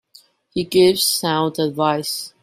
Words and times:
He 0.49 0.63
gives 0.63 1.03
sound 1.03 1.59
advice. 1.59 2.33